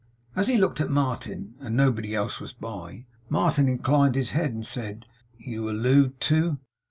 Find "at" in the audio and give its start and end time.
0.81-0.89